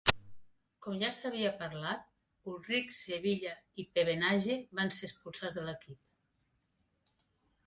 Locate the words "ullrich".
2.53-2.89